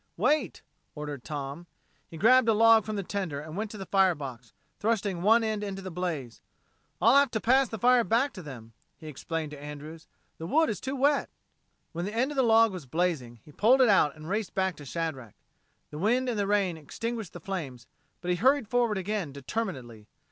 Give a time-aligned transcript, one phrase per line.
[0.17, 0.63] "Wait,"
[0.95, 1.67] ordered Tom.
[2.07, 5.43] He grabbed a log from the tender and went to the fire box, thrusting one
[5.43, 6.41] end into the blaze.
[6.99, 10.07] "I'll have to pass the fire back to them," he explained to Andrews.
[10.39, 11.29] "The wood is too wet."
[11.91, 14.75] When the end of the log was blazing, he pulled it out and raced back
[14.77, 15.35] to Shadrack.
[15.91, 17.85] The wind and the rain extinguished the flames,
[18.21, 20.07] but he hurried forward again determinedly.